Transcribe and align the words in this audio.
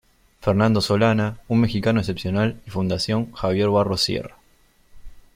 Fernando 0.39 0.81
Solana, 0.81 1.37
un 1.47 1.61
Mexicano 1.61 1.99
Excepcional 1.99 2.59
y 2.65 2.71
Fundación 2.71 3.31
Javier 3.33 3.69
Barros 3.69 4.01
Sierra. 4.01 4.35